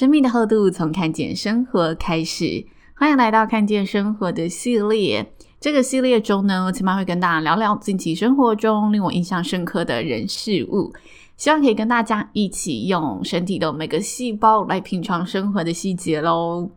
[0.00, 2.64] 生命的厚度从看见生活开始，
[2.96, 5.30] 欢迎来到看见生活的系列。
[5.60, 10.90] 这个系列中呢，我起码会跟大家聊聊近期生活中令我印象深刻的人事物，
[11.36, 16.70] 希望可以跟大家一起用身体的每个细胞来品尝生活的细节喽。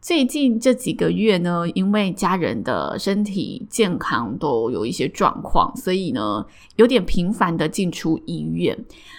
[0.00, 6.44] 最近这几个月呢，因为家人的身体健康都有一些状况，所以呢，
[6.76, 8.76] 有点频繁的进出医院。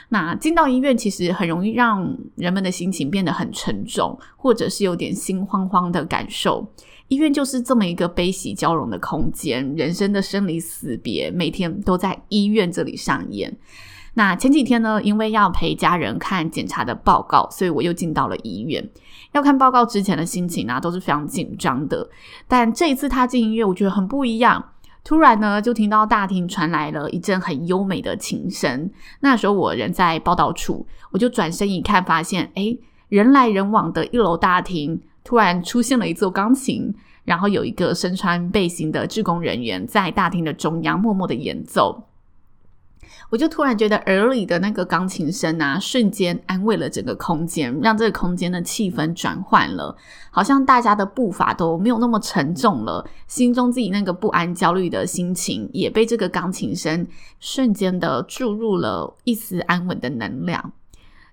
[0.09, 6.67] 那进到医院，其实很容易让人们的心情变得很沉重，或者是有点心慌慌的感受。
[7.09, 13.55] 医院就是这么一个悲喜交融的空间，人生的生离死别，每天都在医院这里上演。
[14.15, 18.89] 那前几天呢，因为要陪家人看检查的报告，所以我又进到了医院。
[19.33, 22.09] 要看报告之前的心情啊，都是非常紧张的。
[22.47, 24.63] 但这一次他进医院，我觉得很不一样。
[25.03, 28.89] 突然呢，就听到大厅传来了一阵很优美的琴声。
[29.21, 36.93] 那时候我人在报道处，我就转身一看，发现诶，人来人往的一楼大厅，突然出现了一座钢琴，
[37.23, 42.03] 然后有一个身穿背心的志工人员在大厅的中央默默的演奏。
[43.31, 49.95] 我就突然觉得耳里的那个钢琴声啊，瞬间安慰了整个空间，让这个空间的气氛转换了，
[50.29, 57.07] 好像大家的步伐都没有那么沉重了，心中自己那个不安、焦虑的心情也被这个钢琴声
[57.39, 60.73] 瞬间的注入了一丝安稳的能量。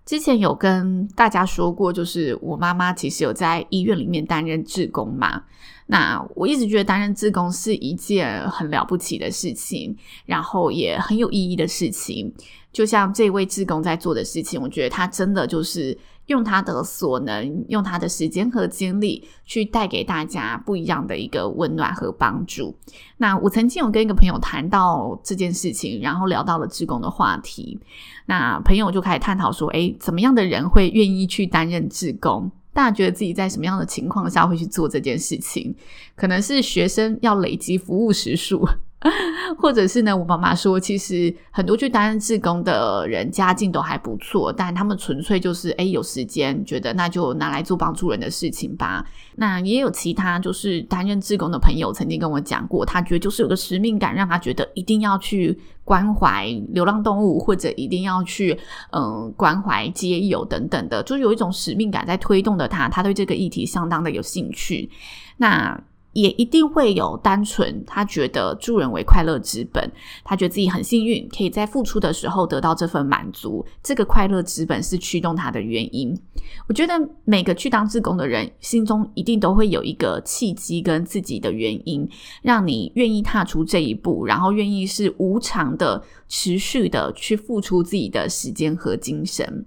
[0.09, 5.43] 之前有跟大家说过，就是我妈妈其实有在医院里面担任志工嘛。
[5.85, 12.33] 那我一直觉得担任志工是一件很了不起的事情，然后也很有意义的事情。
[12.73, 15.95] 就像这位志工在做的事情，我觉得他真的就是
[16.29, 22.75] 用他的所能，用他的时间和精力去带给大家不一样的一个温暖和帮助。
[23.17, 27.79] 那我曾经有跟一个朋友谈到这件事情，然后聊到了志工的话题。
[28.27, 35.75] 那朋友就开始探讨说：“诶，怎么样的人会愿意去担任志工？”大家觉得自己在什么样的情况下会去做这件事情？
[36.15, 38.69] 可能是学生要累积服务时数，
[39.59, 49.05] 或者是呢，我妈妈说，其实很多去担任志工的人家境都还不错，但他们纯粹就是诶有时间，觉得那就拿来做帮助人的事情吧。
[49.37, 55.59] 那也有其他就是担任志工的朋友曾经跟我讲过，他觉得就是有个使命感，让他觉得一定要去。
[55.89, 58.55] 关怀流浪动物，或者一定要去
[58.93, 64.91] 嗯关怀街友等等的，就有一种使命感在推动的他，他对这个议题相当的有兴趣。
[65.39, 65.83] 那。
[66.13, 69.91] 也一定会有单纯他觉得助人为快乐之本，
[70.25, 76.19] 他觉得自己很幸运，可以在付出的时候得到这份满足，这个快乐之本是驱动他的原因。
[76.67, 82.09] 我觉得每个去当志工的人心中一定都会有一个契机跟自己的原因，
[82.43, 89.67] 让你愿意踏出这一步，然后愿意是无偿的、持续的去付出自己的时间和精神。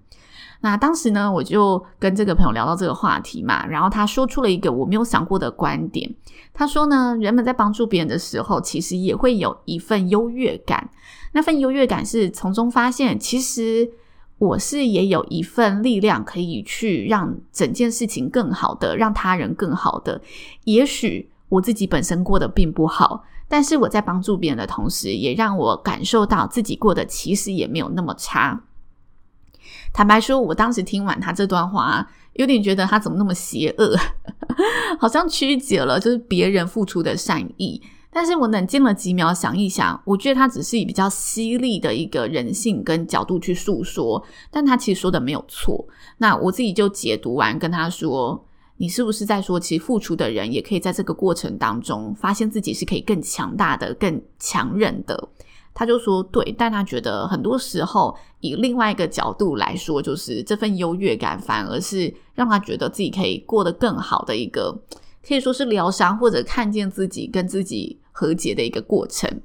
[0.61, 6.13] 那当时呢，我就跟这个朋友聊到这个话题嘛，然后他说出了一个我没有想过的观点。
[6.53, 10.89] 他说呢，人们在帮助别人的时候，其实也会有一份优越感。
[11.33, 13.89] 那份优越感是从中发现，其实
[14.37, 20.21] 我是也有一份力量可以去让整件事情更好的，让他人更好的。
[20.65, 28.61] 也许我自己本身过得并不好，但是我在帮助别人的同时，也让我感受到自己过得其实也没有那么差。
[29.93, 33.95] 坦白说，我当时听完他这段话，有点觉得他怎么那么邪恶，
[34.99, 37.81] 好像曲解了就是别人付出的善意。
[38.13, 45.87] 但是我冷静了几秒，想一想，我觉得他只是以比较犀利的一个人性跟角度去诉说，但他其实说的没有错。
[46.17, 48.45] 那我自己就解读完，跟他说
[48.75, 55.29] ：“你是不是在说，其实付出的人也可以在这个过程当中，发现自己是可以更强大的、更强韧的？”
[55.73, 64.77] 他就说对，但他觉得很多时候以另外一个角度来说，就是这份优越感反而是让他觉得自己可以过得更好的一个，
[65.25, 69.41] 可以说是疗伤或者看见自己跟自己和解的一个过程。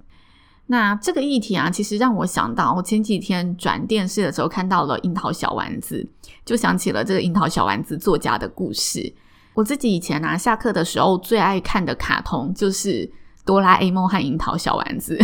[0.66, 6.04] 那这个议题啊，其实让我想到，我前几天转电视的时候看到了樱桃小丸子，
[6.44, 9.14] 就想起了这个樱桃小丸子作家的故事。
[9.54, 13.08] 我自己以前啊，下课的时候最爱看的卡通就是。
[13.46, 15.16] 哆啦 A 梦和樱桃小丸子，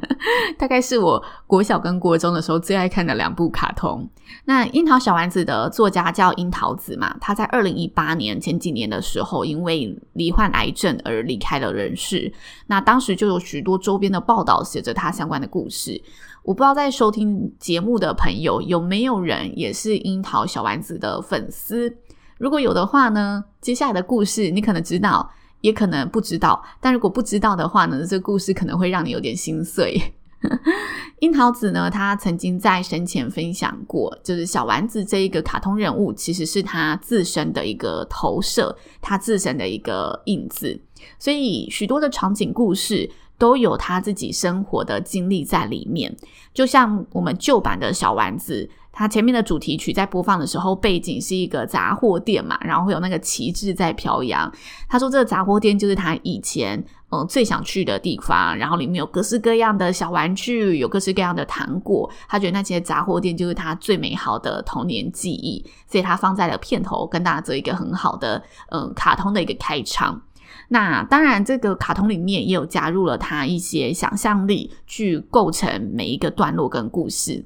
[0.58, 4.06] 大概是我国小跟国中的时候最爱看的两部卡通。
[4.44, 12.30] 那樱桃小丸子的作家叫樱桃子嘛，他在二零一八年前几年的时候，因为罹患癌症而离开了人世。
[12.66, 15.98] 那当时就有许多周边的报道写着他相关的故事。
[16.42, 21.96] 我不知道在收听节目的朋友有没有人也是樱桃小丸子的粉丝？
[22.36, 25.30] 如果有的话呢，接下来的故事你可能知道。
[25.62, 29.98] 也可能不知道，但如果不知道的话呢，这个故事可能会让你有点心碎。
[31.20, 40.78] 樱桃子呢，他曾经在生前分享过，就是小丸子这一个卡通人物，其实是他自身的一个投射，他自身的一个影子，
[41.18, 46.16] 所以许多的场景故事都有他自己生活的经历在里面，
[46.52, 48.68] 就像我们旧版的小丸子。
[48.92, 54.52] 他前面的主题曲在播放的时候，背景是一个杂货店嘛，然后会有那个旗帜在飘扬。
[54.88, 56.84] 他说这个杂货店就是他以前
[57.14, 62.10] 嗯、最想去的地方，然后里面有各式各样的小玩具，有各式各样的糖果。
[62.26, 70.22] 他觉得那些杂货店就是他最美好的童年记忆，所以他放在了片头，跟大家做一个很好的嗯、卡通的一个开场。
[70.68, 77.44] 那当然，这个卡通里面也有加入了他一些想象力，去构成每一个段落跟故事。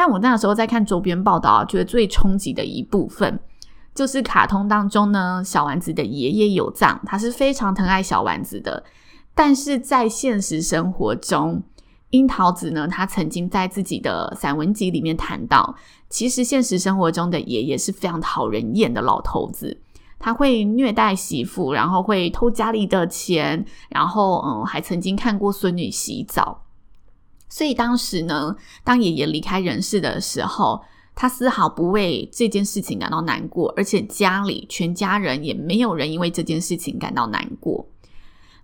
[0.00, 3.38] 但我那时候在看周边报道啊，觉得最冲击的一部分
[3.94, 8.82] 就是卡通当中呢，小丸子的爷爷有藏，他是非常疼爱小丸子的。
[9.34, 11.62] 但是在现实生活中，
[12.12, 15.74] 樱桃子呢，他曾经在自己的散文集里面谈到，
[16.08, 19.82] 其实现实生活中的爷爷是非常讨人厌的老头子，
[20.18, 26.62] 他会虐待媳妇，然后会偷家里的钱，然后嗯，还曾经看过孙女洗澡。
[27.50, 30.80] 所以当时呢，当爷爷离开人世的时候，
[31.14, 37.84] 他丝毫不为这件事情感到难过，而且家里全家人也没有人因为这件事情感到难过。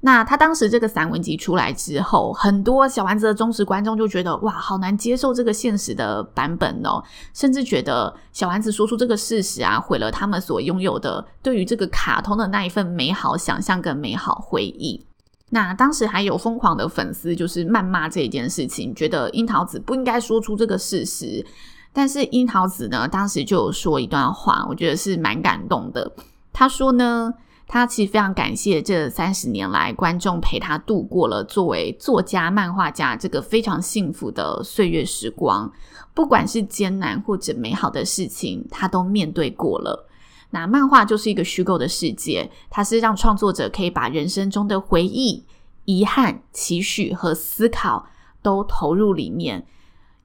[0.00, 7.02] 那他当时这个散文集出来之后，很多小丸子的忠实观众就觉得哇，好难接受这个现实的版本哦，
[7.34, 15.04] 甚至觉得小丸子说出这个事实啊，毁了他们所拥有的对于这个卡通的那一份美好想象跟美好回忆。
[15.50, 21.44] 那当时还有疯狂的粉丝，就是谩骂这一件事情，觉得樱桃子不应该说出这个事实。
[21.92, 26.12] 但是樱桃子呢，当时就有说一段话，我觉得是蛮感动的。
[26.52, 27.32] 他说呢，
[27.68, 35.72] 他其实非常感谢这三十年来观众陪他度过了作为作家、漫画家这个非常幸福的岁月时光，
[36.12, 40.05] 不管是艰难或者美好的事情，他都面对过了。
[40.50, 45.44] 那漫画就是一个虚构的世界，它是让创作者可以把人生中的回忆、
[45.84, 48.06] 遗憾、期许和思考
[48.42, 49.66] 都投入里面，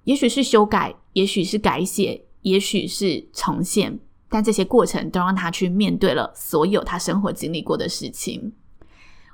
[0.03, 8.53] 也许是修改，也许是改写，也许是重现，但这些过程都让他去面对了所有他生活经历过的事情。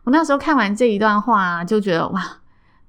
[0.03, 2.41] 我那时候看完这一段话，就觉得哇，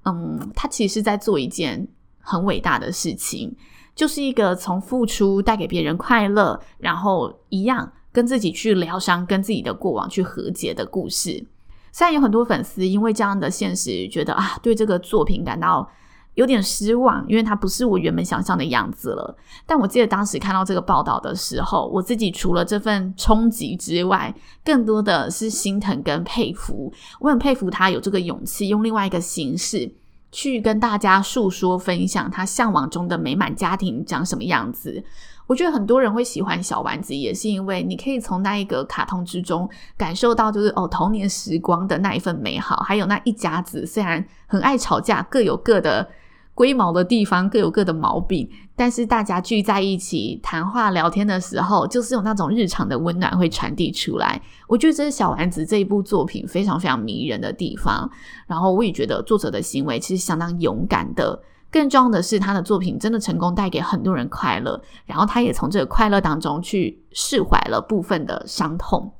[0.05, 1.87] 嗯，他其实是在做一件
[2.29, 3.55] 很伟大的事情。
[3.95, 11.45] 就是一个从付出带给别人快乐，然后一样跟自己去疗伤，跟自己的过往去和解的故事。
[11.91, 15.85] 虽然有很多粉丝因为这样的现实，觉得啊，对这个作品感到
[16.35, 19.35] 有点失望，因为它不是我原本想象的样子了。
[19.65, 24.33] 但我记得当时看到这个报道的时候，我自己除了这份冲击之外，
[24.63, 26.93] 更多的是心疼跟佩服。
[27.19, 29.91] 我很佩服他有这个勇气，用另外一个形式。
[30.31, 35.03] 去跟大家诉说、分享他向往中的美满家庭长什么样子。
[35.47, 39.67] 我觉得很多人会喜欢小丸子，也是因为你可以从那一个卡通之中
[39.97, 46.07] 感受到，就是哦，童年时光的那一份美好，还有那一家子虽然很爱吵架，各有各的。
[46.59, 54.41] 龟毛的地方各有各的毛病，但是大家聚在一起谈话聊天的时候，就是有那种日常的温暖会传递出来。
[54.67, 58.11] 我觉得这是小丸子这一部作品非常非常迷人的地方。
[58.45, 61.41] 然后我也觉得作者的行为其实相当勇敢的。
[61.71, 69.13] 更重要的是，他的作品真的成功带给很多人快乐，然后他也从这个快乐当中去释怀了部分的伤痛。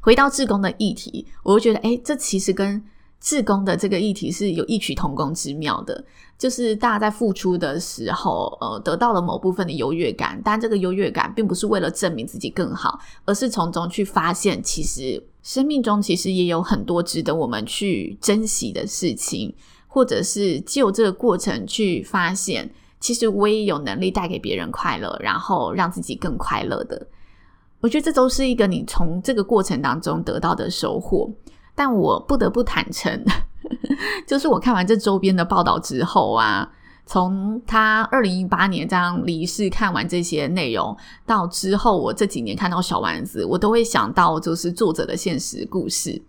[0.00, 2.80] 回到志工的议题，我就觉得，诶，这其实跟
[3.20, 6.02] 自工的这个议题是有异曲同工之妙的，
[6.38, 19.54] 就是大家在付出的时候，呃，得到了某部分的优越感，但这个优越感并不是为了证明自己更好，而是从中去发现，其实生命中其实也有很多值得我们去珍惜的事情，
[19.86, 27.06] 或者是就这个过程去发现，其实我也有能力带给别人快乐，然后让自己更快乐的。
[27.82, 31.30] 我觉得这都是一个你从这个过程当中得到的收获。
[31.80, 33.24] 但我不得不坦诚，
[34.28, 36.70] 就是我看完这周边的报道之后啊，
[37.06, 40.94] 从他二零一八年这样离世看完这些内容，
[41.24, 46.20] 到之后我这几年看到小丸子，我都会想到就是作者的现实故事。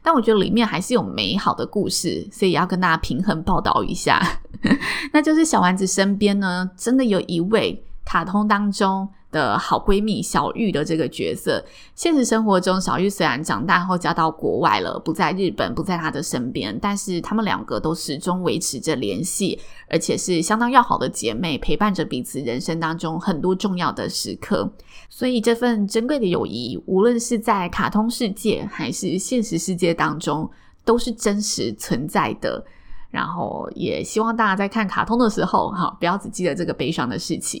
[0.00, 4.24] 但我觉得里面还是有美好的故事，所以要跟大家平衡报道一下。
[5.12, 11.64] 那就是小丸子身边呢，真的有一位卡通当中的好闺蜜小玉的这个角色。
[11.94, 19.58] 现实生活中，小玉虽然长大后嫁到国外了，不在日本，不在她的身边，但是她们两个都始终维持着联系，
[19.88, 24.72] 而且是相当要好的姐妹，陪伴着彼此人生当中很多重要的时刻。
[25.08, 30.50] 所以这份珍贵的友谊，无论是在卡通世界还是现实世界当中，
[30.84, 32.64] 都是真实存在的。
[33.10, 37.60] 然后也希望大家在看卡通的时候，哈，不要只记得这个悲伤的事情，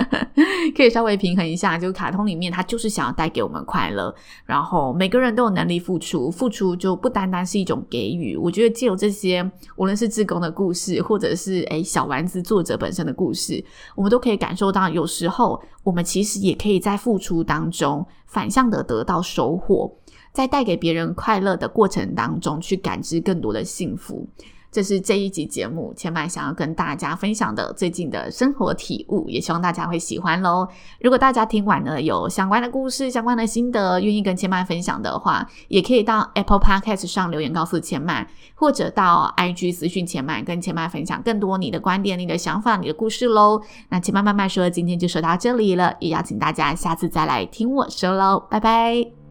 [0.76, 1.78] 可以稍微平衡一下。
[1.78, 4.14] 就是卡通里面，它就是想要带给我们快乐。
[4.44, 8.36] 然后每个人都有能力付出，付出就不单单是一种给予。
[8.36, 13.64] 我觉得借由这些，无论是志工的故事，或者是诶小丸子作者本身的故事，
[13.96, 19.90] 我们都可以感受到，有时候我们其实也可以在付出当中反向的得到收获，
[20.30, 24.28] 在带给别人快乐的过程当中，去感知更多的幸福。
[24.74, 30.66] 这是这一集节目千嫚想要跟大家分享的最近的生活体悟，也希望大家会喜欢喽。
[31.00, 38.26] 如果大家听完了有相关的故事、相关的心得，愿意跟千嫚分享的话，也可以到 Apple Podcast 上留言告诉千嫚，
[38.56, 43.62] 或者到 IG 私讯千嫚，跟千嫚分享更多你的观点、你的想法、你的故事喽。
[43.90, 49.23] 那千嫚慢慢说，今天就说到这里了，也邀请大家下次再来听我说喽，拜拜。